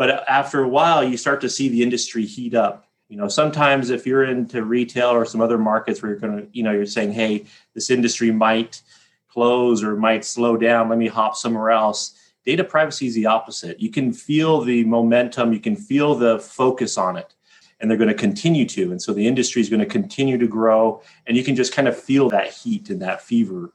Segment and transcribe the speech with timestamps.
[0.00, 2.88] But after a while, you start to see the industry heat up.
[3.10, 6.48] You know, sometimes if you're into retail or some other markets where you're going to,
[6.54, 8.80] you know, you're saying, hey, this industry might
[9.28, 12.14] close or might slow down, let me hop somewhere else.
[12.46, 13.78] Data privacy is the opposite.
[13.78, 17.34] You can feel the momentum, you can feel the focus on it
[17.78, 18.92] and they're going to continue to.
[18.92, 21.88] And so the industry is going to continue to grow, and you can just kind
[21.88, 23.74] of feel that heat and that fever.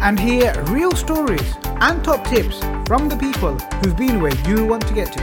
[0.00, 4.86] and hear real stories and top tips from the people who've been where you want
[4.86, 5.20] to get to.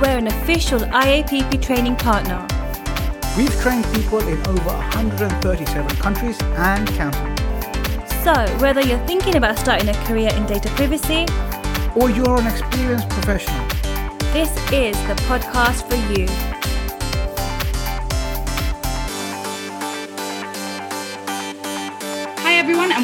[0.00, 2.46] We're an official IAPP training partner.
[3.36, 7.36] We've trained people in over 137 countries and counting.
[8.22, 11.26] So, whether you're thinking about starting a career in data privacy,
[11.94, 13.66] or you're an experienced professional,
[14.32, 16.53] this is the podcast for you.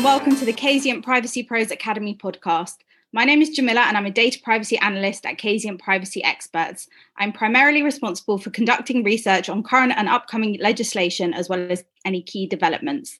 [0.00, 2.76] And welcome to the Kazient Privacy Pros Academy podcast.
[3.12, 6.88] My name is Jamila, and I'm a data privacy analyst at Kazient Privacy Experts.
[7.18, 12.22] I'm primarily responsible for conducting research on current and upcoming legislation, as well as any
[12.22, 13.18] key developments.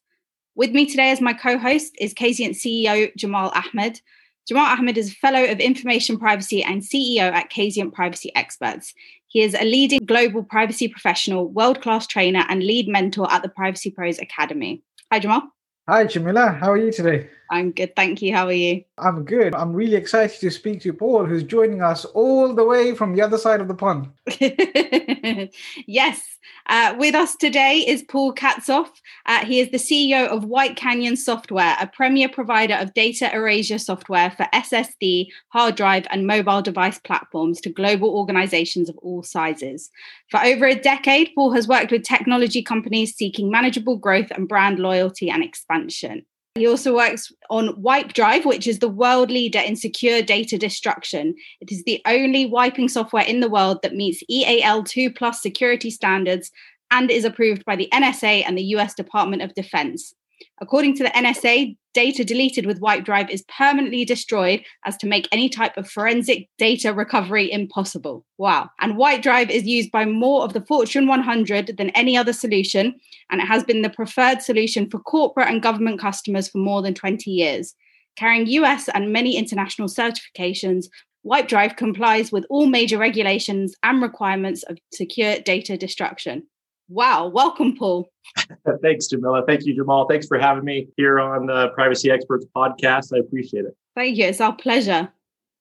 [0.54, 4.00] With me today as my co host is Kazient CEO Jamal Ahmed.
[4.48, 8.94] Jamal Ahmed is a fellow of information privacy and CEO at Kazient Privacy Experts.
[9.26, 13.50] He is a leading global privacy professional, world class trainer, and lead mentor at the
[13.50, 14.82] Privacy Pros Academy.
[15.12, 15.42] Hi, Jamal.
[15.88, 16.52] Hi, Jamila.
[16.52, 17.28] How are you today?
[17.50, 18.32] I'm good, thank you.
[18.32, 18.84] How are you?
[18.96, 19.56] I'm good.
[19.56, 23.22] I'm really excited to speak to Paul, who's joining us all the way from the
[23.22, 24.08] other side of the pond.
[25.86, 26.22] yes.
[26.68, 28.88] Uh, with us today is Paul Katzoff.
[29.26, 33.78] Uh, he is the CEO of White Canyon Software, a premier provider of data erasure
[33.78, 39.90] software for SSD, hard drive, and mobile device platforms to global organizations of all sizes.
[40.30, 44.78] For over a decade, Paul has worked with technology companies seeking manageable growth and brand
[44.78, 46.24] loyalty and expansion.
[46.56, 51.34] He also works on WipeDrive, which is the world leader in secure data destruction.
[51.60, 56.50] It is the only wiping software in the world that meets EAL2 plus security standards
[56.90, 60.12] and is approved by the NSA and the US Department of Defense.
[60.60, 65.48] According to the NSA, data deleted with WipeDrive is permanently destroyed as to make any
[65.48, 68.24] type of forensic data recovery impossible.
[68.38, 68.70] Wow.
[68.80, 72.94] And WipeDrive is used by more of the Fortune 100 than any other solution,
[73.30, 76.94] and it has been the preferred solution for corporate and government customers for more than
[76.94, 77.74] 20 years.
[78.16, 80.86] Carrying US and many international certifications,
[81.26, 86.46] WipeDrive complies with all major regulations and requirements of secure data destruction.
[86.90, 87.28] Wow.
[87.28, 88.10] Welcome, Paul.
[88.82, 89.44] Thanks, Jamila.
[89.46, 90.08] Thank you, Jamal.
[90.08, 93.14] Thanks for having me here on the Privacy Experts podcast.
[93.14, 93.76] I appreciate it.
[93.94, 94.24] Thank you.
[94.24, 95.08] It's our pleasure.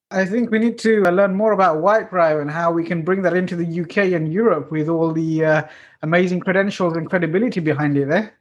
[0.10, 3.22] I think we need to uh, learn more about WipeDrive and how we can bring
[3.22, 5.64] that into the UK and Europe with all the uh,
[6.02, 8.34] amazing credentials and credibility behind it there.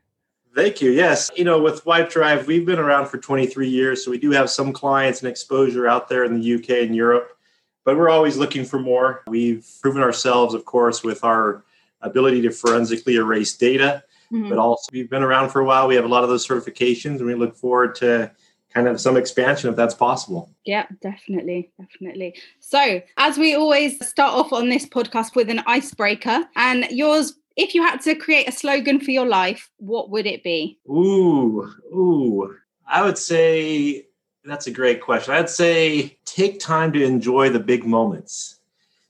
[0.56, 0.91] Thank you.
[0.91, 1.31] Yes.
[1.37, 4.03] You know, with WipeDrive, we've been around for 23 years.
[4.03, 7.37] So we do have some clients and exposure out there in the UK and Europe,
[7.84, 9.25] but we're always looking for more.
[9.26, 11.65] We've proven ourselves, of course, with our
[12.03, 14.03] ability to forensically erase data.
[14.32, 14.50] Mm-hmm.
[14.50, 15.88] But also, we've been around for a while.
[15.88, 18.31] We have a lot of those certifications, and we look forward to
[18.72, 20.54] kind of some expansion if that's possible.
[20.64, 21.72] Yeah, definitely.
[21.81, 22.37] Definitely.
[22.60, 27.75] So, as we always start off on this podcast with an icebreaker, and yours, if
[27.75, 30.78] you had to create a slogan for your life, what would it be?
[30.88, 32.54] Ooh, ooh.
[32.87, 34.06] I would say
[34.44, 35.34] that's a great question.
[35.34, 38.57] I'd say take time to enjoy the big moments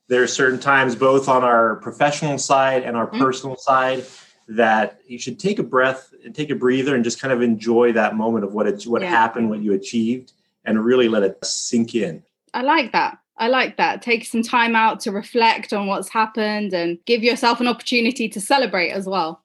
[0.08, 3.20] there are certain times both on our professional side and our mm-hmm.
[3.20, 4.04] personal side
[4.48, 7.92] that you should take a breath and take a breather and just kind of enjoy
[7.92, 9.10] that moment of what it what yeah.
[9.10, 10.32] happened what you achieved
[10.64, 12.22] and really let it sink in
[12.54, 16.72] i like that i like that take some time out to reflect on what's happened
[16.72, 19.42] and give yourself an opportunity to celebrate as well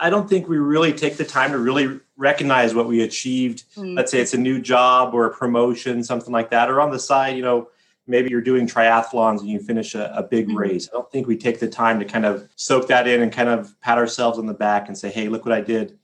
[0.00, 3.94] i don't think we really take the time to really recognize what we achieved mm.
[3.94, 6.98] let's say it's a new job or a promotion something like that or on the
[6.98, 7.68] side you know
[8.06, 10.58] maybe you're doing triathlons and you finish a, a big mm-hmm.
[10.58, 10.88] race.
[10.88, 13.48] I don't think we take the time to kind of soak that in and kind
[13.48, 15.98] of pat ourselves on the back and say, hey, look what I did.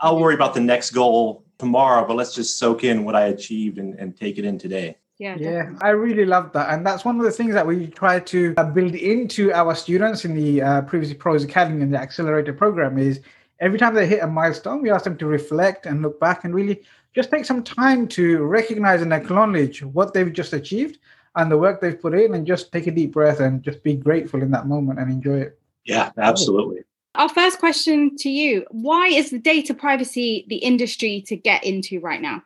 [0.00, 3.78] I'll worry about the next goal tomorrow, but let's just soak in what I achieved
[3.78, 4.96] and, and take it in today.
[5.18, 8.18] Yeah, yeah, I really love that, and that's one of the things that we try
[8.18, 12.52] to uh, build into our students in the uh, Privacy Pros Academy and the Accelerator
[12.52, 12.98] program.
[12.98, 13.20] Is
[13.60, 16.52] every time they hit a milestone, we ask them to reflect and look back and
[16.52, 16.82] really
[17.14, 20.98] just take some time to recognize and acknowledge what they've just achieved
[21.36, 23.94] and the work they've put in and just take a deep breath and just be
[23.94, 25.58] grateful in that moment and enjoy it.
[25.84, 26.84] Yeah, absolutely.
[27.14, 32.00] Our first question to you Why is the data privacy the industry to get into
[32.00, 32.42] right now?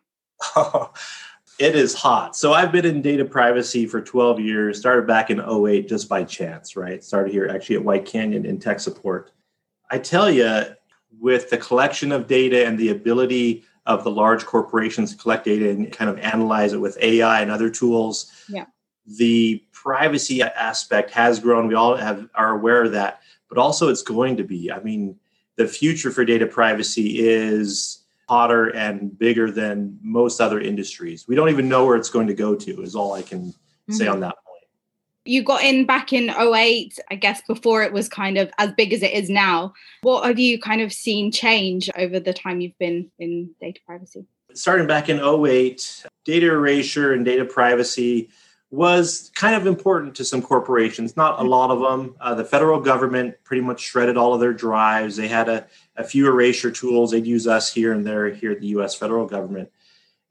[1.58, 2.36] it is hot.
[2.36, 6.24] So I've been in data privacy for 12 years, started back in 08 just by
[6.24, 7.02] chance, right?
[7.02, 9.32] Started here actually at White Canyon in tech support.
[9.90, 10.64] I tell you,
[11.18, 15.70] with the collection of data and the ability of the large corporations to collect data
[15.70, 18.66] and kind of analyze it with AI and other tools, yeah.
[19.06, 21.68] The privacy aspect has grown.
[21.68, 24.70] We all have are aware of that, but also it's going to be.
[24.72, 25.16] I mean,
[25.56, 31.26] the future for data privacy is hotter and bigger than most other industries.
[31.28, 33.92] We don't even know where it's going to go to, is all I can mm-hmm.
[33.92, 34.64] say on that point.
[35.24, 38.92] You got in back in 08, I guess, before it was kind of as big
[38.92, 39.72] as it is now.
[40.02, 44.26] What have you kind of seen change over the time you've been in data privacy?
[44.54, 48.30] Starting back in 08, data erasure and data privacy
[48.70, 52.16] was kind of important to some corporations, not a lot of them.
[52.20, 55.16] Uh, the federal government pretty much shredded all of their drives.
[55.16, 55.66] They had a,
[55.96, 57.10] a few erasure tools.
[57.10, 59.70] They'd use us here and there here at the US federal government.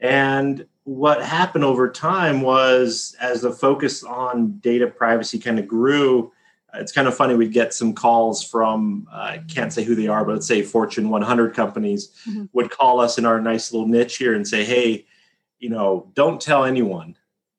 [0.02, 6.32] And what happened over time was as the focus on data privacy kind of grew,
[6.74, 7.36] it's kind of funny.
[7.36, 10.62] We'd get some calls from, uh, I can't say who they are, but let's say
[10.62, 12.46] Fortune 100 companies mm-hmm.
[12.52, 15.06] would call us in our nice little niche here and say, hey,
[15.60, 17.16] you know, don't tell anyone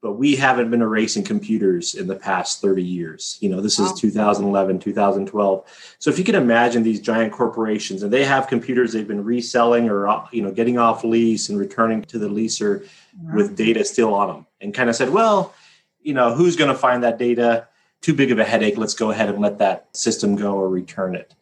[0.06, 3.38] but we haven't been erasing computers in the past 30 years.
[3.40, 5.96] You know, this is 2011, 2012.
[5.98, 9.90] So if you can imagine these giant corporations and they have computers they've been reselling
[9.90, 12.88] or, you know, getting off lease and returning to the leaser
[13.34, 15.52] with data still on them and kind of said, well,
[16.00, 17.66] you know, who's going to find that data?
[18.00, 18.78] Too big of a headache.
[18.78, 21.34] Let's go ahead and let that system go or return it.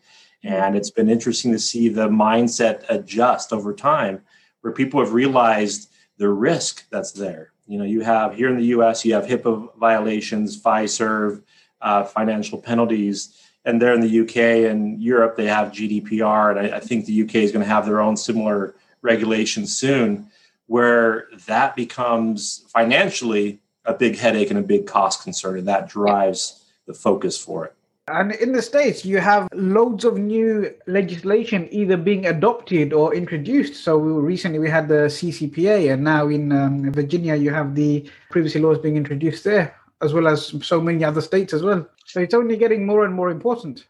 [0.43, 4.22] And it's been interesting to see the mindset adjust over time
[4.62, 8.66] where people have realized the risk that's there you know, you have here in the
[8.66, 9.05] U.S.
[9.05, 11.43] you have HIPAA violations, FISERV,
[11.81, 16.76] uh, financial penalties, and there in the UK and Europe they have GDPR, and I,
[16.76, 20.31] I think the UK is going to have their own similar regulations soon,
[20.66, 26.64] where that becomes financially a big headache and a big cost concern, and that drives
[26.87, 27.75] the focus for it.
[28.06, 33.82] And in the States, you have loads of new legislation either being adopted or introduced.
[33.82, 38.58] So recently we had the CCPA, and now in um, Virginia, you have the privacy
[38.58, 41.86] laws being introduced there, as well as so many other states as well.
[42.04, 43.86] So it's only getting more and more important.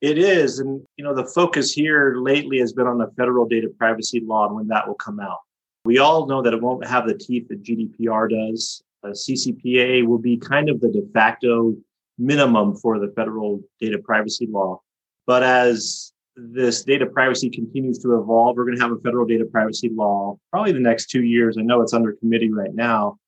[0.00, 0.58] It is.
[0.58, 4.46] And, you know, the focus here lately has been on the federal data privacy law
[4.46, 5.38] and when that will come out.
[5.84, 8.82] We all know that it won't have the teeth that GDPR does.
[9.04, 11.76] A CCPA will be kind of the de facto
[12.18, 14.80] minimum for the federal data privacy law.
[15.26, 19.44] But as this data privacy continues to evolve, we're going to have a federal data
[19.44, 21.56] privacy law probably the next two years.
[21.58, 23.18] I know it's under committee right now,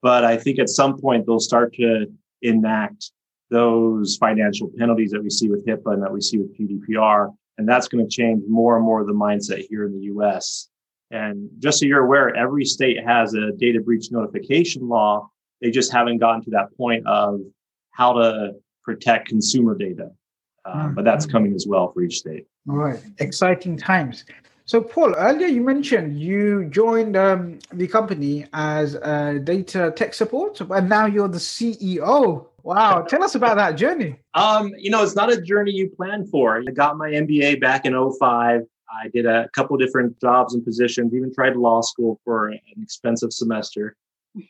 [0.00, 2.06] but I think at some point they'll start to
[2.42, 3.12] enact
[3.50, 7.34] those financial penalties that we see with HIPAA and that we see with GDPR.
[7.58, 10.68] And that's going to change more and more of the mindset here in the US.
[11.10, 15.28] And just so you're aware, every state has a data breach notification law.
[15.60, 17.40] They just haven't gotten to that point of
[17.92, 18.54] how to
[18.84, 20.10] protect consumer data.
[20.66, 20.94] Mm-hmm.
[20.94, 22.46] But that's coming as well for each state.
[22.68, 24.24] All right, exciting times.
[24.64, 30.60] So, Paul, earlier you mentioned you joined um, the company as a data tech support,
[30.60, 32.46] and now you're the CEO.
[32.62, 34.20] Wow, tell us about that journey.
[34.34, 36.58] Um, you know, it's not a journey you plan for.
[36.58, 38.62] I got my MBA back in 05.
[38.92, 43.32] I did a couple different jobs and positions, even tried law school for an expensive
[43.32, 43.96] semester.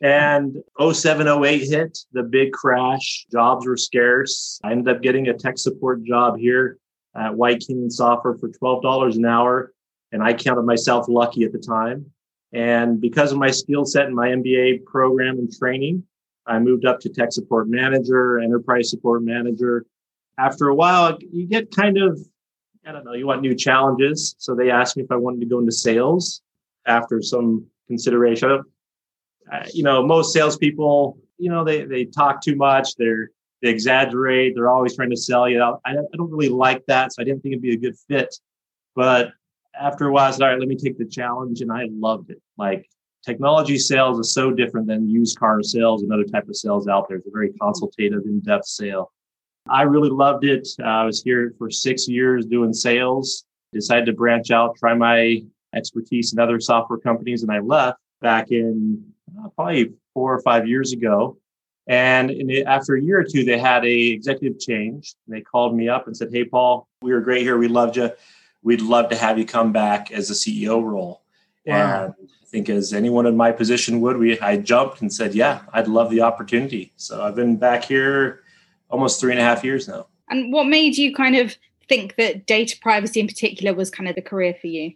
[0.01, 3.27] And 0708 hit, the big crash.
[3.33, 4.61] Jobs were scarce.
[4.63, 6.79] I ended up getting a tech support job here
[7.17, 9.73] at White Canyon Software for $12 an hour.
[10.13, 12.07] And I counted myself lucky at the time.
[12.53, 16.05] And because of my skill set and my MBA program and training,
[16.47, 19.87] I moved up to tech support manager, enterprise support manager.
[20.39, 22.21] After a while, you get kind of,
[22.87, 24.35] I don't know, you want new challenges.
[24.39, 26.43] So they asked me if I wanted to go into sales
[26.87, 28.51] after some consideration
[29.73, 32.97] you know, most salespeople, you know, they they talk too much.
[32.97, 33.31] They're
[33.63, 34.55] they exaggerate.
[34.55, 35.63] They're always trying to sell you.
[35.63, 38.35] I, I don't really like that, so I didn't think it'd be a good fit.
[38.95, 39.33] But
[39.81, 42.31] after a while, I said, all right, let me take the challenge, and I loved
[42.31, 42.43] it.
[42.59, 42.89] Like
[43.25, 47.09] technology sales is so different than used car sales and other type of sales out
[47.09, 47.19] there.
[47.19, 49.13] It's a very consultative, in-depth sale.
[49.69, 50.67] I really loved it.
[50.81, 53.45] Uh, I was here for six years doing sales.
[53.73, 55.43] Decided to branch out, try my
[55.75, 60.43] expertise in other software companies, and I left back in uh, Uh, probably four or
[60.43, 61.39] five years ago.
[61.87, 65.15] And it, after a year or two, they had a executive change.
[65.27, 67.59] They called me up and said, "Hey, Paul, we were great here.
[67.59, 68.11] We loved you.
[68.63, 71.23] We'd love to have you come back as a CEO role."
[71.67, 72.05] Wow.
[72.05, 75.63] And I think, as anyone in my position would, we I jumped and said, "Yeah,
[75.73, 78.43] I'd love the opportunity." So I've been back here
[78.89, 80.07] almost three and a half years now.
[80.31, 81.57] And what made you kind of
[81.89, 84.93] think that data privacy in particular was kind of the career for you?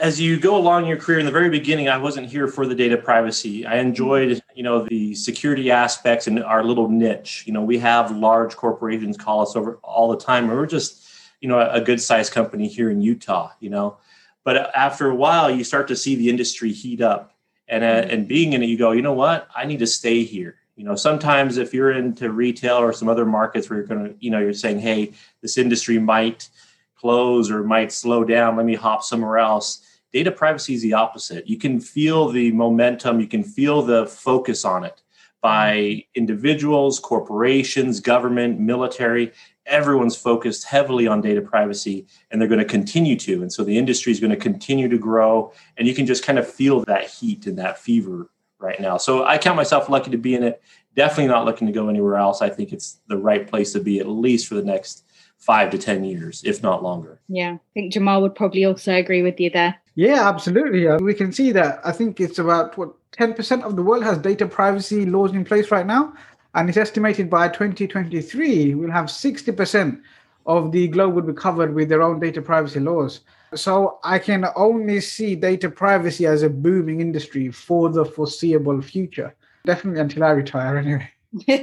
[0.00, 2.74] As you go along your career in the very beginning i wasn't here for the
[2.74, 3.66] data privacy.
[3.66, 7.44] I enjoyed you know the security aspects and our little niche.
[7.46, 11.08] You know we have large corporations call us over all the time we're just
[11.40, 13.98] you know a good sized company here in utah you know.
[14.44, 17.34] But after a while you start to see the industry heat up
[17.68, 19.48] and uh, and being in it you go you know what?
[19.54, 20.56] I need to stay here.
[20.76, 24.14] You know sometimes if you're into retail or some other markets where you're going to
[24.20, 25.12] you know you're saying hey
[25.42, 26.48] this industry might
[26.96, 28.56] close or might slow down.
[28.56, 31.48] Let me hop somewhere else Data privacy is the opposite.
[31.48, 35.02] You can feel the momentum, you can feel the focus on it
[35.40, 39.32] by individuals, corporations, government, military.
[39.66, 43.42] Everyone's focused heavily on data privacy and they're going to continue to.
[43.42, 45.52] And so the industry is going to continue to grow.
[45.76, 48.96] And you can just kind of feel that heat and that fever right now.
[48.96, 50.60] So I count myself lucky to be in it.
[50.96, 52.42] Definitely not looking to go anywhere else.
[52.42, 55.04] I think it's the right place to be, at least for the next
[55.36, 57.17] five to 10 years, if not longer.
[57.28, 59.76] Yeah, I think Jamal would probably also agree with you there.
[59.94, 60.88] Yeah, absolutely.
[60.88, 61.80] Uh, we can see that.
[61.84, 65.70] I think it's about what 10% of the world has data privacy laws in place
[65.70, 66.14] right now.
[66.54, 70.00] And it's estimated by 2023, we'll have 60%
[70.46, 73.20] of the globe would be covered with their own data privacy laws.
[73.54, 79.34] So I can only see data privacy as a booming industry for the foreseeable future.
[79.66, 81.10] Definitely until I retire, anyway.
[81.48, 81.58] uh,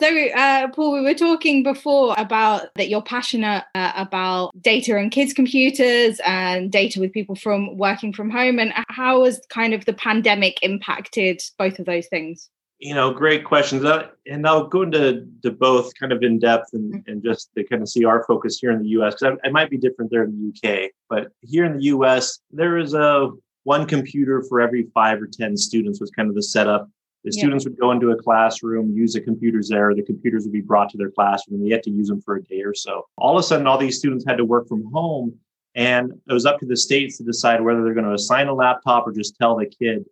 [0.00, 5.12] so, uh, Paul, we were talking before about that you're passionate uh, about data and
[5.12, 8.58] kids' computers and data with people from working from home.
[8.58, 12.50] And how has kind of the pandemic impacted both of those things?
[12.80, 13.84] You know, great questions.
[13.84, 17.10] Uh, and I'll go into to both kind of in depth and, mm-hmm.
[17.10, 19.70] and just to kind of see our focus here in the US, because it might
[19.70, 20.90] be different there in the UK.
[21.08, 23.30] But here in the US, there is a
[23.62, 26.88] one computer for every five or 10 students was kind of the setup
[27.24, 27.40] the yeah.
[27.40, 29.94] students would go into a classroom, use the computers there.
[29.94, 32.36] The computers would be brought to their classroom, and they had to use them for
[32.36, 33.06] a day or so.
[33.16, 35.34] All of a sudden, all these students had to work from home,
[35.74, 38.54] and it was up to the states to decide whether they're going to assign a
[38.54, 40.04] laptop or just tell the kid,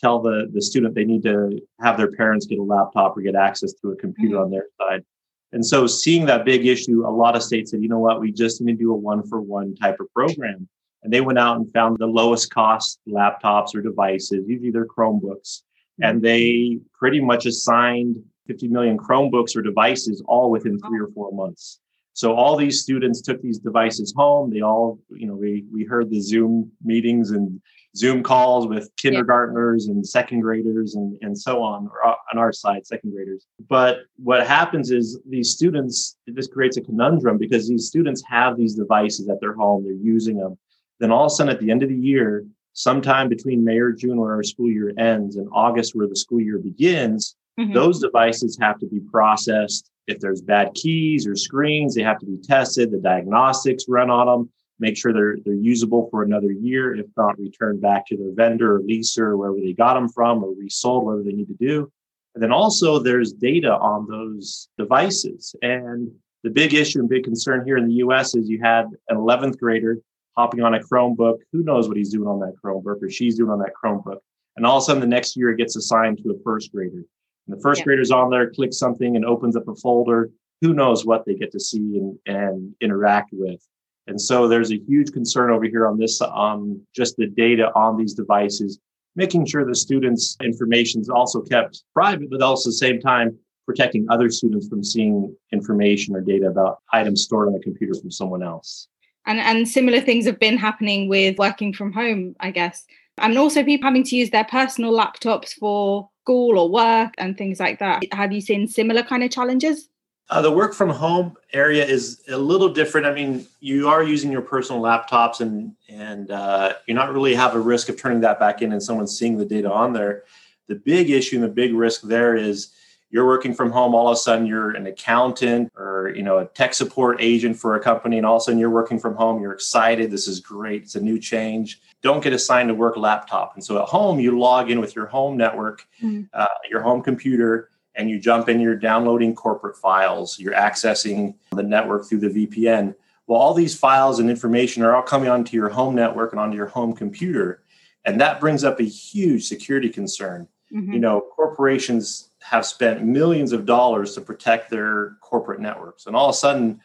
[0.00, 3.34] tell the the student they need to have their parents get a laptop or get
[3.34, 4.44] access to a computer mm-hmm.
[4.44, 5.04] on their side.
[5.52, 8.30] And so, seeing that big issue, a lot of states said, you know what, we
[8.30, 10.68] just need to do a one for one type of program.
[11.02, 15.62] And they went out and found the lowest cost laptops or devices, usually they're Chromebooks
[16.02, 16.24] and mm-hmm.
[16.24, 18.16] they pretty much assigned
[18.46, 21.04] 50 million Chromebooks or devices all within three oh.
[21.04, 21.80] or four months.
[22.12, 24.50] So all these students took these devices home.
[24.50, 27.60] They all, you know, we we heard the Zoom meetings and
[27.96, 29.92] Zoom calls with kindergartners yeah.
[29.92, 33.46] and second graders and, and so on, or on our side, second graders.
[33.68, 38.74] But what happens is these students, this creates a conundrum because these students have these
[38.74, 40.56] devices at their home, they're using them.
[41.00, 43.92] Then all of a sudden at the end of the year, sometime between May or
[43.92, 47.72] June where our school year ends and August where the school year begins, mm-hmm.
[47.72, 49.90] those devices have to be processed.
[50.06, 52.90] If there's bad keys or screens, they have to be tested.
[52.90, 56.94] The diagnostics run on them, make sure they're they're usable for another year.
[56.94, 60.42] If not, returned back to their vendor or leaser or wherever they got them from
[60.42, 61.92] or resold, whatever they need to do.
[62.34, 65.54] And then also there's data on those devices.
[65.62, 66.10] And
[66.42, 69.58] the big issue and big concern here in the US is you had an 11th
[69.58, 69.98] grader
[70.40, 71.38] hopping on a Chromebook.
[71.52, 74.20] Who knows what he's doing on that Chromebook or she's doing on that Chromebook.
[74.56, 77.04] And all of a sudden, the next year it gets assigned to a first grader.
[77.46, 77.84] And the first yeah.
[77.84, 80.30] grader's on there, clicks something and opens up a folder.
[80.62, 83.60] Who knows what they get to see and, and interact with.
[84.06, 87.98] And so there's a huge concern over here on this, on just the data on
[87.98, 88.80] these devices,
[89.16, 93.38] making sure the students' information is also kept private, but also at the same time
[93.66, 98.10] protecting other students from seeing information or data about items stored on a computer from
[98.10, 98.88] someone else
[99.26, 102.86] and and similar things have been happening with working from home i guess
[103.18, 107.60] and also people having to use their personal laptops for school or work and things
[107.60, 109.88] like that have you seen similar kind of challenges
[110.30, 113.04] uh, the work from home area is a little different.
[113.04, 117.56] I mean, you are using your personal laptops, and and uh, you're not really have
[117.56, 120.22] a risk of turning that back in and someone seeing the data on there.
[120.68, 122.70] The big issue and the big risk there is
[123.10, 126.46] you're working from home all of a sudden you're an accountant or you know a
[126.46, 129.40] tech support agent for a company and all of a sudden you're working from home
[129.42, 133.54] you're excited this is great it's a new change don't get assigned to work laptop
[133.54, 136.22] and so at home you log in with your home network mm-hmm.
[136.32, 141.62] uh, your home computer and you jump in you're downloading corporate files you're accessing the
[141.62, 142.94] network through the vpn
[143.26, 146.56] well all these files and information are all coming onto your home network and onto
[146.56, 147.62] your home computer
[148.04, 150.92] and that brings up a huge security concern mm-hmm.
[150.92, 156.06] you know corporations have spent millions of dollars to protect their corporate networks.
[156.06, 156.80] And all of a sudden,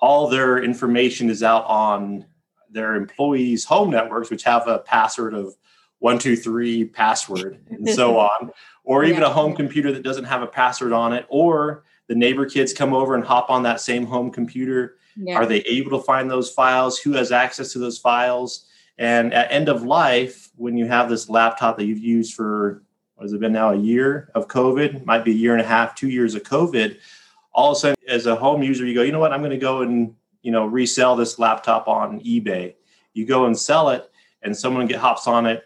[0.00, 2.26] all their information is out on
[2.70, 5.56] their employees' home networks, which have a password of
[5.98, 8.52] one, two, three password and so on,
[8.84, 9.28] or even yeah.
[9.28, 12.92] a home computer that doesn't have a password on it, or the neighbor kids come
[12.92, 14.96] over and hop on that same home computer?
[15.16, 15.34] Yeah.
[15.34, 16.98] Are they able to find those files?
[16.98, 18.66] Who has access to those files?
[18.98, 22.82] And at end of life, when you have this laptop that you've used for
[23.18, 25.66] what has it been now a year of COVID, might be a year and a
[25.66, 26.98] half, two years of COVID,
[27.52, 29.50] all of a sudden as a home user, you go, you know what, I'm going
[29.50, 32.76] to go and you know resell this laptop on eBay.
[33.14, 34.08] You go and sell it,
[34.42, 35.64] and someone get hops on it,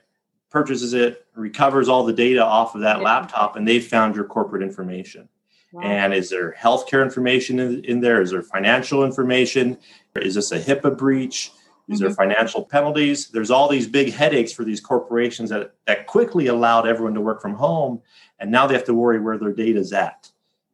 [0.48, 3.04] purchases it, recovers all the data off of that yeah.
[3.04, 5.28] laptop, and they've found your corporate information.
[5.74, 5.82] Wow.
[5.82, 8.22] And is there healthcare information in, in, there?
[8.22, 9.76] Is there financial information?
[10.16, 11.50] Is this a HIPAA breach?
[11.92, 12.06] Is mm-hmm.
[12.06, 13.28] there financial penalties?
[13.28, 17.40] There's all these big headaches for these corporations that, that quickly allowed everyone to work
[17.40, 18.00] from home.
[18.38, 20.30] And now they have to worry where their data is at.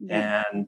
[0.09, 0.67] And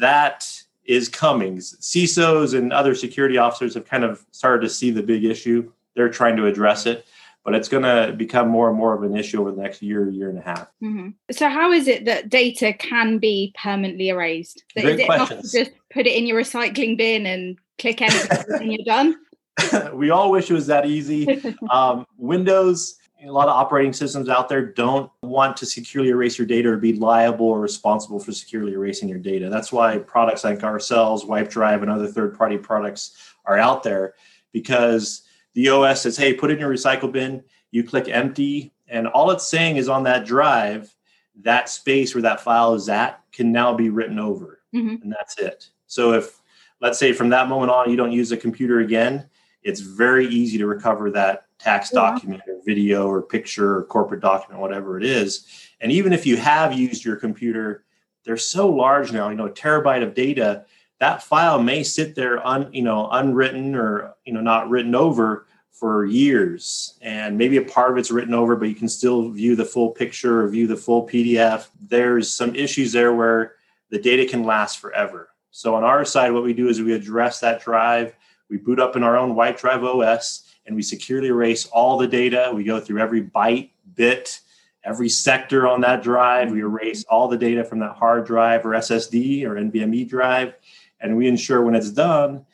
[0.00, 1.58] that is coming.
[1.58, 5.72] CISOs and other security officers have kind of started to see the big issue.
[5.94, 7.06] They're trying to address it
[7.44, 10.08] but it's going to become more and more of an issue over the next year,
[10.08, 10.68] year and a half.
[10.82, 11.10] Mm-hmm.
[11.30, 14.64] So, how is it that data can be permanently erased?
[14.74, 15.54] Great is it questions.
[15.54, 19.16] not just put it in your recycling bin and click enter and you're done?
[19.92, 21.56] we all wish it was that easy.
[21.70, 26.46] Um, Windows, a lot of operating systems out there don't want to securely erase your
[26.46, 29.48] data or be liable or responsible for securely erasing your data.
[29.48, 34.14] That's why products like ourselves, WipeDrive, and other third party products are out there
[34.52, 35.22] because
[35.54, 37.42] the OS says, hey, put it in your recycle bin.
[37.70, 40.94] You click empty, and all it's saying is on that drive,
[41.40, 44.60] that space where that file is at can now be written over.
[44.74, 45.02] Mm-hmm.
[45.02, 45.68] And that's it.
[45.86, 46.40] So if,
[46.80, 49.28] let's say, from that moment on, you don't use a computer again,
[49.62, 54.60] it's very easy to recover that tax document or video or picture or corporate document,
[54.60, 55.46] whatever it is.
[55.80, 57.84] And even if you have used your computer,
[58.24, 60.64] they're so large now, you know, a terabyte of data
[61.02, 65.46] that file may sit there un, you know unwritten or you know not written over
[65.72, 66.96] for years.
[67.02, 69.90] And maybe a part of it's written over but you can still view the full
[69.90, 73.56] picture or view the full pdf there's some issues there where
[73.90, 75.30] the data can last forever.
[75.50, 78.14] So on our side what we do is we address that drive
[78.52, 82.52] we boot up in our own WipeDrive os and we securely erase all the data
[82.54, 84.40] we go through every byte bit
[84.84, 88.70] every sector on that drive we erase all the data from that hard drive or
[88.70, 90.54] ssd or nvme drive
[91.00, 92.46] and we ensure when it's done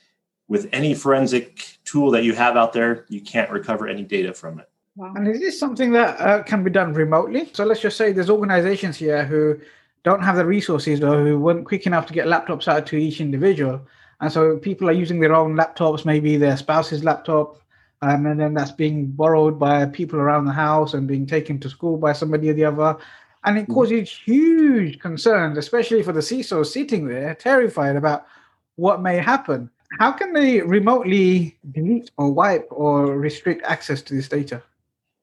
[0.48, 4.58] with any forensic tool that you have out there, you can't recover any data from
[4.58, 4.68] it.
[4.96, 5.12] Wow.
[5.14, 7.50] And is this something that uh, can be done remotely?
[7.52, 9.60] So let's just say there's organizations here who
[10.02, 13.20] don't have the resources or who weren't quick enough to get laptops out to each
[13.20, 13.80] individual.
[14.20, 17.60] And so people are using their own laptops, maybe their spouse's laptop,
[18.02, 21.70] um, and then that's being borrowed by people around the house and being taken to
[21.70, 22.96] school by somebody or the other.
[23.44, 23.74] And it mm-hmm.
[23.74, 28.26] causes huge concerns, especially for the CISO sitting there terrified about
[28.76, 29.70] what may happen.
[29.98, 34.62] How can they remotely delete or wipe or restrict access to this data?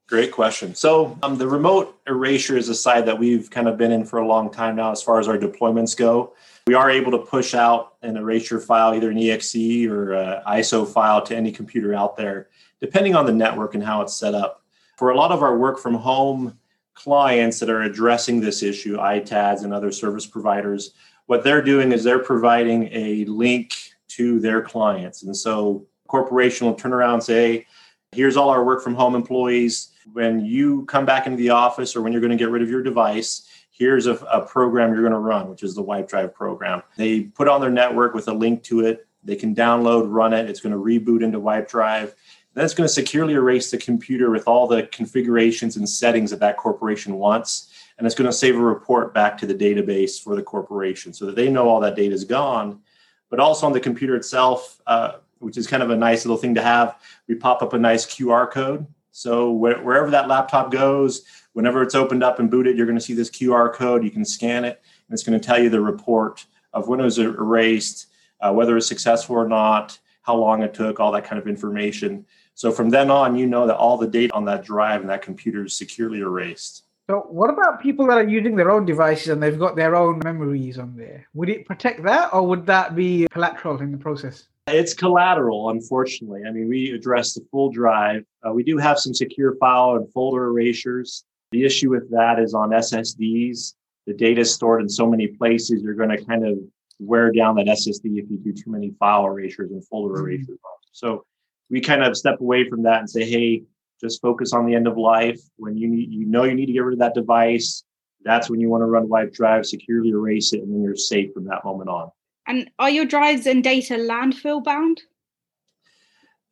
[0.08, 0.75] Great question.
[0.75, 4.19] So, um, the remote erasure is a side that we've kind of been in for
[4.19, 6.34] a long time now, as far as our deployments go.
[6.67, 11.21] We are able to push out an erasure file, either an exe or ISO file,
[11.21, 12.47] to any computer out there,
[12.82, 14.63] depending on the network and how it's set up.
[14.97, 16.58] For a lot of our work from home
[16.95, 20.95] clients that are addressing this issue, ITADs and other service providers,
[21.28, 23.75] what they're doing is they're providing a link
[24.08, 25.21] to their clients.
[25.21, 27.67] And so corporation will turn around and say,
[28.12, 29.91] here's all our work from home employees.
[30.13, 32.71] When you come back into the office or when you're going to get rid of
[32.71, 36.81] your device, here's a, a program you're going to run, which is the WipeDrive program.
[36.95, 39.07] They put on their network with a link to it.
[39.23, 40.49] They can download, run it.
[40.49, 42.13] It's going to reboot into WipeDrive.
[42.53, 46.39] Then it's going to securely erase the computer with all the configurations and settings that
[46.39, 50.35] that corporation wants and it's going to save a report back to the database for
[50.35, 52.81] the corporation so that they know all that data is gone.
[53.29, 56.55] But also on the computer itself, uh, which is kind of a nice little thing
[56.55, 58.85] to have, we pop up a nice QR code.
[59.11, 61.23] So wh- wherever that laptop goes,
[61.56, 64.04] whenever it's opened up and booted, you're going to see this QR code.
[64.04, 67.04] You can scan it, and it's going to tell you the report of when it
[67.04, 68.08] was erased,
[68.41, 72.26] uh, whether it's successful or not, how long it took, all that kind of information.
[72.56, 75.22] So from then on, you know that all the data on that drive and that
[75.22, 76.84] computer is securely erased.
[77.10, 80.20] So, what about people that are using their own devices and they've got their own
[80.24, 81.28] memories on there?
[81.36, 84.48] Would it protect that, or would that be collateral in the process?
[84.68, 86.41] It's collateral, unfortunately.
[86.48, 88.26] I mean, we address the full drive.
[88.46, 91.24] Uh, we do have some secure file and folder erasures.
[91.51, 93.73] The issue with that is on SSDs.
[94.08, 96.60] The data is stored in so many places, you're going to kind of
[96.99, 100.27] wear down that SSD if you do too many file erasures and folder mm-hmm.
[100.27, 100.60] erasures.
[100.91, 101.25] So
[101.69, 103.63] we kind of step away from that and say, hey,
[103.99, 105.39] just focus on the end of life.
[105.58, 107.84] When you need, you know you need to get rid of that device,
[108.23, 111.45] that's when you want to run WipeDrive, securely erase it, and then you're safe from
[111.45, 112.12] that moment on.
[112.47, 115.01] And are your drives and data landfill bound?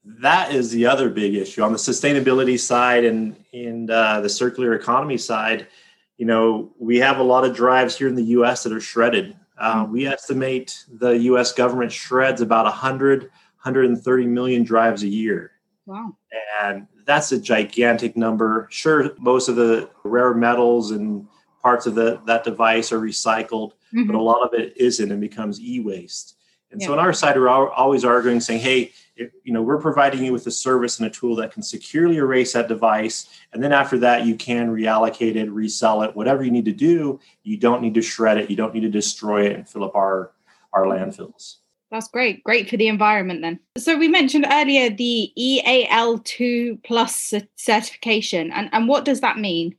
[0.05, 4.73] That is the other big issue on the sustainability side and in uh, the circular
[4.73, 5.67] economy side.
[6.17, 8.63] You know, we have a lot of drives here in the U.S.
[8.63, 9.35] that are shredded.
[9.57, 11.53] Uh, we estimate the U.S.
[11.53, 15.51] government shreds about 100, 130 million drives a year.
[15.85, 16.17] Wow.
[16.61, 18.67] And that's a gigantic number.
[18.71, 21.27] Sure, most of the rare metals and
[21.61, 24.05] parts of the, that device are recycled, mm-hmm.
[24.05, 26.35] but a lot of it isn't and becomes e-waste.
[26.73, 26.87] And yeah.
[26.87, 30.33] so on our side, we're always arguing, saying, "Hey, if, you know, we're providing you
[30.33, 33.97] with a service and a tool that can securely erase that device, and then after
[33.99, 37.19] that, you can reallocate it, resell it, whatever you need to do.
[37.43, 38.49] You don't need to shred it.
[38.49, 40.31] You don't need to destroy it and fill up our
[40.73, 41.57] our landfills."
[41.93, 42.43] That's great.
[42.43, 43.59] Great for the environment then.
[43.77, 48.51] So we mentioned earlier the EAL2 plus certification.
[48.51, 49.75] And, and what does that mean?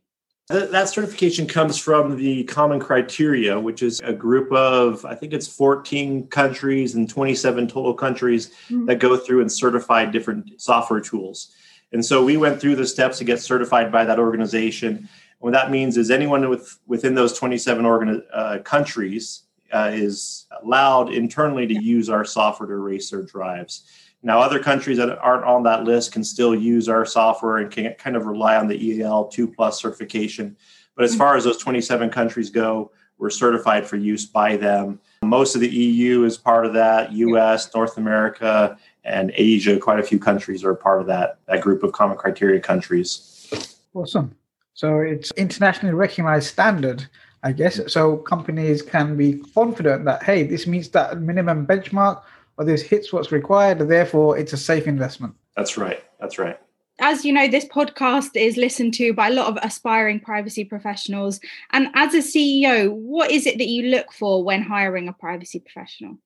[0.48, 5.48] That certification comes from the Common Criteria, which is a group of, I think it's
[5.48, 8.84] 14 countries and 27 total countries mm-hmm.
[8.84, 11.54] that go through and certify different software tools.
[11.92, 15.08] And so we went through the steps to get certified by that organization.
[15.38, 21.10] what that means is anyone with, within those 27 organ, uh, countries uh, is allowed
[21.10, 23.88] internally to use our software to erase their drives.
[24.24, 27.92] Now, other countries that aren't on that list can still use our software and can
[27.94, 30.56] kind of rely on the EAL 2 plus certification.
[30.96, 31.18] But as mm-hmm.
[31.18, 34.98] far as those 27 countries go, we're certified for use by them.
[35.22, 39.78] Most of the EU is part of that, US, North America, and Asia.
[39.78, 43.52] Quite a few countries are part of that, that group of common criteria countries.
[43.92, 44.34] Awesome.
[44.72, 47.06] So it's internationally recognized standard
[47.44, 47.78] I guess.
[47.92, 52.22] So companies can be confident that, hey, this meets that minimum benchmark
[52.56, 55.34] or this hits what's required, therefore it's a safe investment.
[55.56, 56.02] That's right.
[56.20, 56.58] That's right.
[57.00, 61.40] As you know, this podcast is listened to by a lot of aspiring privacy professionals.
[61.72, 65.58] And as a CEO, what is it that you look for when hiring a privacy
[65.58, 66.18] professional?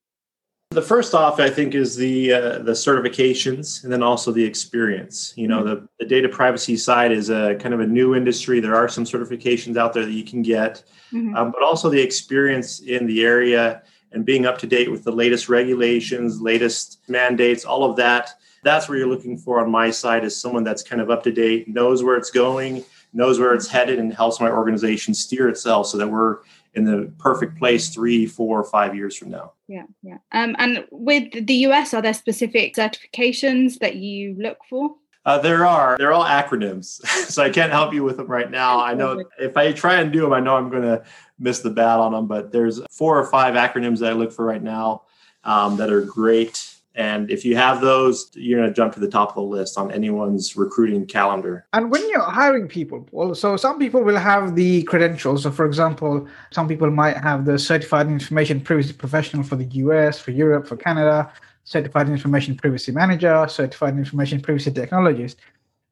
[0.70, 5.32] The first off, I think, is the uh, the certifications, and then also the experience.
[5.34, 5.86] You know, mm-hmm.
[5.86, 8.60] the, the data privacy side is a kind of a new industry.
[8.60, 11.34] There are some certifications out there that you can get, mm-hmm.
[11.34, 15.12] um, but also the experience in the area and being up to date with the
[15.12, 18.30] latest regulations, latest mandates, all of that.
[18.64, 21.32] That's where you're looking for on my side is someone that's kind of up to
[21.32, 25.86] date, knows where it's going, knows where it's headed, and helps my organization steer itself
[25.86, 26.38] so that we're
[26.74, 29.52] in the perfect place three, four, five years from now.
[29.68, 30.18] Yeah, yeah.
[30.32, 34.94] Um, and with the US, are there specific certifications that you look for?
[35.28, 35.98] Uh, there are.
[35.98, 38.80] They're all acronyms, so I can't help you with them right now.
[38.80, 41.04] I know if I try and do them, I know I'm going to
[41.38, 42.26] miss the bat on them.
[42.26, 45.02] But there's four or five acronyms that I look for right now
[45.44, 49.08] um, that are great and if you have those, you're going to jump to the
[49.08, 51.64] top of the list on anyone's recruiting calendar.
[51.72, 53.06] And when you're hiring people,
[53.36, 55.44] so some people will have the credentials.
[55.44, 60.18] So, for example, some people might have the certified information privacy professional for the US,
[60.18, 61.32] for Europe, for Canada,
[61.62, 65.36] certified information privacy manager, certified information privacy technologist.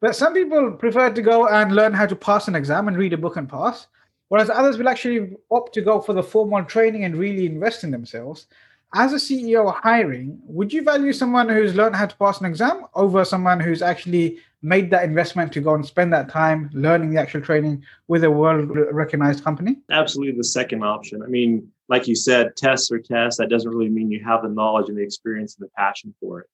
[0.00, 3.12] But some people prefer to go and learn how to pass an exam and read
[3.12, 3.86] a book and pass,
[4.26, 7.92] whereas others will actually opt to go for the formal training and really invest in
[7.92, 8.48] themselves
[8.94, 12.86] as a CEO hiring, would you value someone who's learned how to pass an exam
[12.94, 17.20] over someone who's actually made that investment to go and spend that time learning the
[17.20, 19.76] actual training with a world recognized company?
[19.90, 21.22] Absolutely the second option.
[21.22, 23.38] I mean, like you said, tests are tests.
[23.38, 26.40] That doesn't really mean you have the knowledge and the experience and the passion for
[26.40, 26.46] it.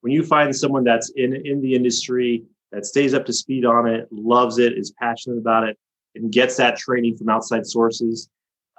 [0.00, 3.86] When you find someone that's in, in the industry, that stays up to speed on
[3.88, 5.76] it, loves it, is passionate about it,
[6.14, 8.28] and gets that training from outside sources,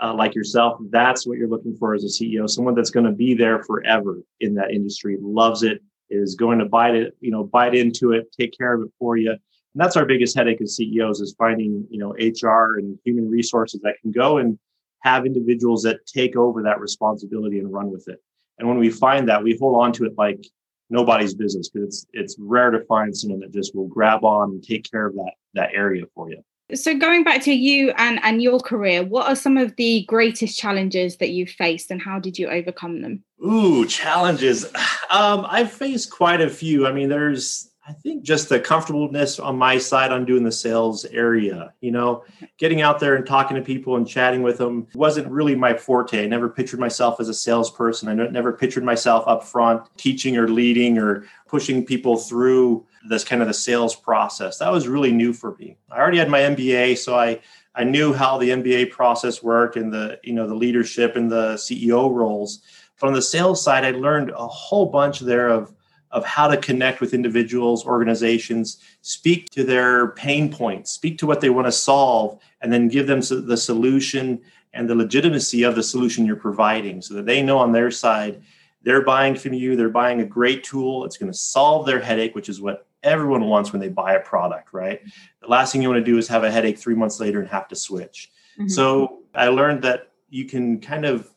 [0.01, 2.49] uh, like yourself, that's what you're looking for as a CEO.
[2.49, 6.65] Someone that's going to be there forever in that industry, loves it, is going to
[6.65, 9.31] bite it, you know, bite into it, take care of it for you.
[9.31, 9.39] And
[9.75, 13.95] that's our biggest headache as CEOs is finding, you know, HR and human resources that
[14.01, 14.59] can go and
[15.03, 18.21] have individuals that take over that responsibility and run with it.
[18.59, 20.45] And when we find that, we hold on to it like
[20.89, 24.63] nobody's business because it's it's rare to find someone that just will grab on and
[24.63, 26.43] take care of that that area for you.
[26.73, 30.57] So going back to you and, and your career, what are some of the greatest
[30.57, 33.23] challenges that you've faced and how did you overcome them?
[33.45, 34.65] Ooh, challenges.
[35.11, 36.87] Um, I've faced quite a few.
[36.87, 41.03] I mean, there's I think just the comfortableness on my side on doing the sales
[41.05, 42.23] area, you know,
[42.57, 46.23] getting out there and talking to people and chatting with them wasn't really my forte.
[46.23, 48.07] I never pictured myself as a salesperson.
[48.07, 53.41] I never pictured myself up front teaching or leading or pushing people through this kind
[53.41, 54.57] of the sales process.
[54.57, 55.77] That was really new for me.
[55.89, 57.39] I already had my MBA, so I
[57.73, 61.53] I knew how the MBA process worked and the you know the leadership and the
[61.55, 62.61] CEO roles.
[62.99, 65.73] But on the sales side, I learned a whole bunch there of
[66.11, 71.39] of how to connect with individuals, organizations, speak to their pain points, speak to what
[71.39, 74.41] they want to solve, and then give them the solution
[74.73, 78.41] and the legitimacy of the solution you're providing so that they know on their side
[78.83, 82.33] they're buying from you, they're buying a great tool, it's going to solve their headache,
[82.35, 85.01] which is what everyone wants when they buy a product, right?
[85.41, 87.49] The last thing you want to do is have a headache three months later and
[87.49, 88.31] have to switch.
[88.57, 88.67] Mm-hmm.
[88.67, 91.29] So I learned that you can kind of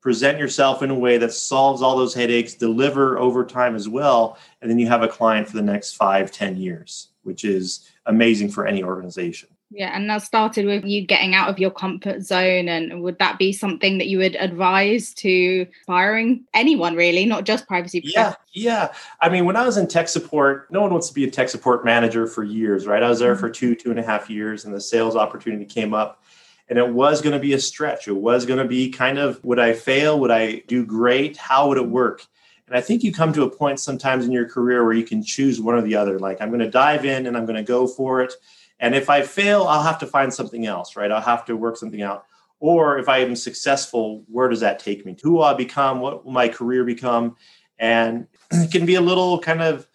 [0.00, 4.36] present yourself in a way that solves all those headaches, deliver over time as well,
[4.60, 8.50] and then you have a client for the next five, ten years, which is amazing
[8.50, 9.48] for any organization.
[9.74, 12.68] Yeah, and that started with you getting out of your comfort zone.
[12.68, 17.66] And would that be something that you would advise to aspiring anyone really, not just
[17.66, 18.02] privacy?
[18.04, 18.92] Yeah, yeah.
[19.20, 21.48] I mean, when I was in tech support, no one wants to be a tech
[21.48, 23.02] support manager for years, right?
[23.02, 23.40] I was there mm-hmm.
[23.40, 26.22] for two, two and a half years, and the sales opportunity came up.
[26.68, 28.08] And it was going to be a stretch.
[28.08, 30.20] It was going to be kind of would I fail?
[30.20, 31.36] Would I do great?
[31.38, 32.26] How would it work?
[32.66, 35.22] And I think you come to a point sometimes in your career where you can
[35.22, 36.18] choose one or the other.
[36.18, 38.34] Like, I'm going to dive in and I'm going to go for it
[38.82, 41.10] and if I fail, I'll have to find something else, right?
[41.10, 42.26] I'll have to work something out.
[42.58, 45.16] Or if I am successful, where does that take me?
[45.22, 46.00] Who will I become?
[46.00, 47.36] What will my career become?
[47.78, 49.86] And it can be a little kind of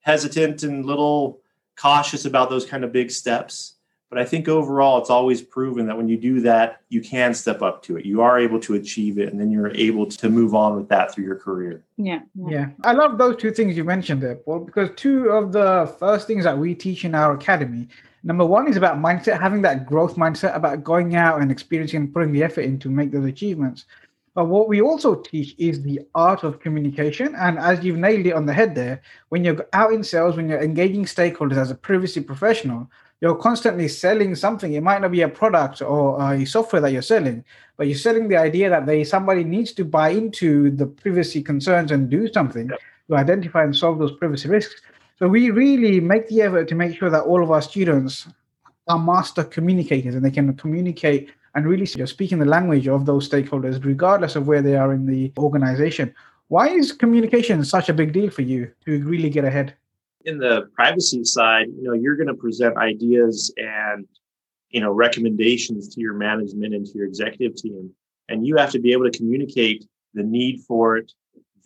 [0.00, 1.40] hesitant and little
[1.76, 3.74] cautious about those kind of big steps.
[4.10, 7.60] But I think overall, it's always proven that when you do that, you can step
[7.62, 8.06] up to it.
[8.06, 11.12] You are able to achieve it, and then you're able to move on with that
[11.12, 11.82] through your career.
[11.96, 12.20] Yeah.
[12.36, 12.48] Yeah.
[12.48, 12.68] yeah.
[12.84, 16.44] I love those two things you mentioned there, Paul, because two of the first things
[16.44, 17.88] that we teach in our academy
[18.26, 22.12] Number one is about mindset, having that growth mindset about going out and experiencing and
[22.12, 23.84] putting the effort in to make those achievements.
[24.34, 27.36] But what we also teach is the art of communication.
[27.36, 30.48] And as you've nailed it on the head there, when you're out in sales, when
[30.48, 34.72] you're engaging stakeholders as a privacy professional, you're constantly selling something.
[34.72, 37.44] It might not be a product or a software that you're selling,
[37.76, 41.92] but you're selling the idea that they somebody needs to buy into the privacy concerns
[41.92, 42.70] and do something
[43.08, 44.82] to identify and solve those privacy risks.
[45.18, 48.28] So we really make the effort to make sure that all of our students
[48.86, 53.26] are master communicators and they can communicate and really speak in the language of those
[53.28, 56.14] stakeholders, regardless of where they are in the organization.
[56.48, 59.74] Why is communication such a big deal for you to really get ahead?
[60.26, 64.06] In the privacy side, you know, you're going to present ideas and
[64.70, 67.90] you know recommendations to your management and to your executive team,
[68.28, 71.12] and you have to be able to communicate the need for it,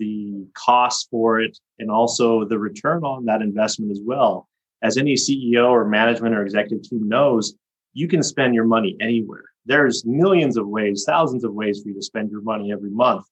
[0.01, 4.49] the cost for it, and also the return on that investment as well.
[4.83, 7.55] As any CEO or management or executive team knows,
[7.93, 9.45] you can spend your money anywhere.
[9.67, 13.27] There's millions of ways, thousands of ways for you to spend your money every month.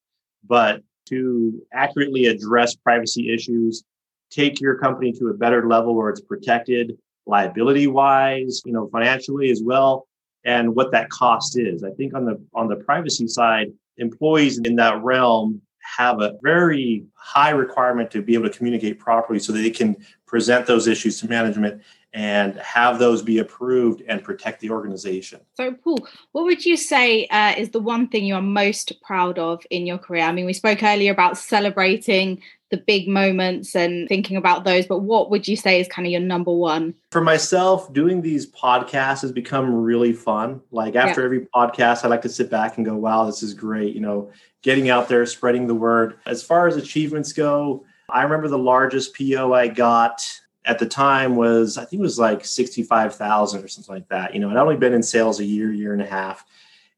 [0.47, 3.83] But to accurately address privacy issues,
[4.31, 9.51] take your company to a better level where it's protected liability wise, you know, financially
[9.51, 10.07] as well,
[10.45, 11.83] and what that cost is.
[11.83, 15.63] I think on the on the privacy side, employees in that realm
[15.97, 19.97] have a very high requirement to be able to communicate properly so that they can
[20.27, 21.83] present those issues to management
[22.15, 25.41] and have those be approved and protect the organization.
[25.55, 29.39] So, Paul, what would you say uh, is the one thing you are most proud
[29.39, 30.25] of in your career?
[30.25, 34.99] I mean, we spoke earlier about celebrating the big moments and thinking about those, but
[34.99, 36.95] what would you say is kind of your number one?
[37.11, 40.61] For myself, doing these podcasts has become really fun.
[40.71, 41.27] Like after yeah.
[41.27, 43.95] every podcast, I like to sit back and go, wow, this is great.
[43.95, 44.31] You know,
[44.63, 46.19] getting out there, spreading the word.
[46.27, 50.29] As far as achievements go, I remember the largest PO I got
[50.65, 54.35] at the time was I think it was like 65,000 or something like that.
[54.35, 56.45] You know, I'd only been in sales a year, year and a half.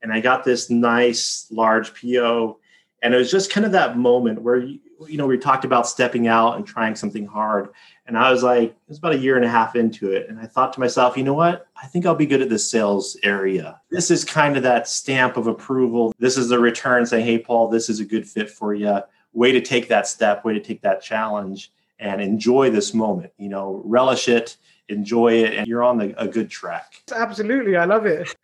[0.02, 2.58] And I got this nice large PO.
[3.02, 5.86] And it was just kind of that moment where, you, you know, we talked about
[5.86, 7.70] stepping out and trying something hard.
[8.06, 10.28] And I was like, it was about a year and a half into it.
[10.28, 11.68] And I thought to myself, you know what?
[11.80, 13.80] I think I'll be good at the sales area.
[13.90, 16.12] This is kind of that stamp of approval.
[16.18, 19.00] This is the return saying, hey, Paul, this is a good fit for you.
[19.32, 23.32] Way to take that step, way to take that challenge and enjoy this moment.
[23.38, 24.56] You know, relish it,
[24.88, 27.02] enjoy it, and you're on the, a good track.
[27.14, 27.76] Absolutely.
[27.76, 28.34] I love it.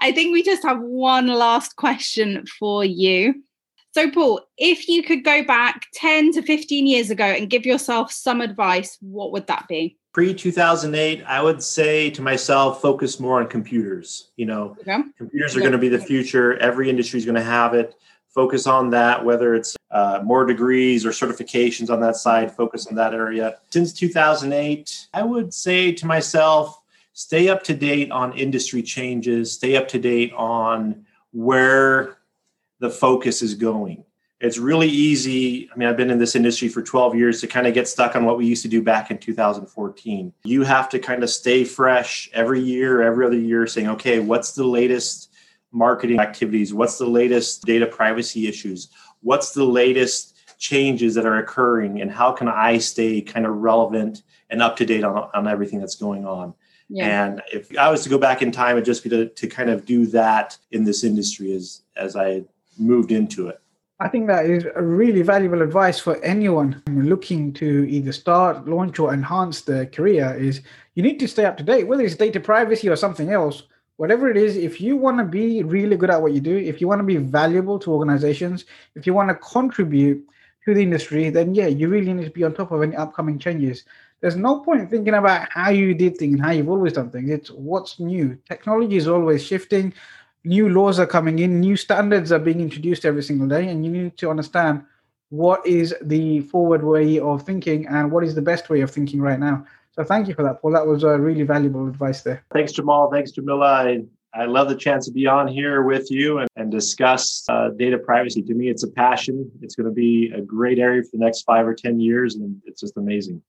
[0.00, 3.42] I think we just have one last question for you.
[3.94, 8.10] So, Paul, if you could go back 10 to 15 years ago and give yourself
[8.10, 9.98] some advice, what would that be?
[10.14, 14.30] Pre 2008, I would say to myself, focus more on computers.
[14.36, 14.98] You know, okay.
[15.18, 15.64] computers are okay.
[15.68, 16.58] going to be the future.
[16.58, 17.94] Every industry is going to have it.
[18.28, 22.94] Focus on that, whether it's uh, more degrees or certifications on that side, focus on
[22.96, 23.58] that area.
[23.70, 26.80] Since 2008, I would say to myself,
[27.12, 32.16] stay up to date on industry changes, stay up to date on where
[32.80, 34.04] the focus is going.
[34.40, 35.70] It's really easy.
[35.72, 38.16] I mean, I've been in this industry for 12 years to kind of get stuck
[38.16, 40.32] on what we used to do back in 2014.
[40.42, 44.52] You have to kind of stay fresh every year, every other year, saying, okay, what's
[44.52, 45.30] the latest
[45.70, 46.74] marketing activities?
[46.74, 48.88] What's the latest data privacy issues?
[49.22, 52.00] What's the latest changes that are occurring?
[52.00, 55.80] And how can I stay kind of relevant and up to date on, on everything
[55.80, 56.54] that's going on?
[56.88, 57.24] Yeah.
[57.24, 59.70] And if I was to go back in time, it'd just be to, to kind
[59.70, 62.44] of do that in this industry as as I
[62.78, 63.60] moved into it.
[63.98, 68.98] I think that is a really valuable advice for anyone looking to either start, launch,
[68.98, 70.34] or enhance their career.
[70.34, 70.60] Is
[70.94, 73.62] you need to stay up to date, whether it's data privacy or something else.
[74.02, 76.80] Whatever it is, if you want to be really good at what you do, if
[76.80, 78.64] you want to be valuable to organizations,
[78.96, 80.26] if you want to contribute
[80.64, 83.38] to the industry, then yeah, you really need to be on top of any upcoming
[83.38, 83.84] changes.
[84.20, 87.30] There's no point thinking about how you did things and how you've always done things.
[87.30, 88.36] It's what's new.
[88.48, 89.94] Technology is always shifting.
[90.42, 91.60] New laws are coming in.
[91.60, 94.82] New standards are being introduced every single day, and you need to understand
[95.28, 99.20] what is the forward way of thinking and what is the best way of thinking
[99.20, 99.64] right now.
[99.92, 100.72] So thank you for that, Paul.
[100.72, 102.44] That was a really valuable advice there.
[102.52, 103.10] Thanks, Jamal.
[103.10, 103.66] Thanks, Jamila.
[103.66, 107.68] I, I love the chance to be on here with you and, and discuss uh,
[107.76, 108.42] data privacy.
[108.42, 109.50] To me, it's a passion.
[109.60, 112.60] It's going to be a great area for the next five or 10 years, and
[112.64, 113.42] it's just amazing.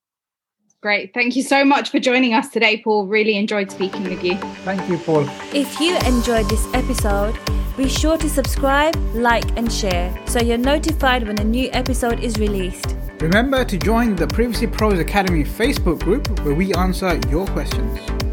[0.84, 1.13] Great.
[1.13, 3.08] Thank you so much for joining us today, Paul.
[3.08, 4.36] Really enjoyed speaking with you.
[4.65, 5.26] Thank you, Paul.
[5.54, 7.39] If you enjoyed this episode,
[7.78, 12.38] be sure to subscribe, like, and share so you're notified when a new episode is
[12.38, 12.98] released.
[13.22, 18.33] Remember to join the Privacy Pros Academy Facebook group where we answer your questions.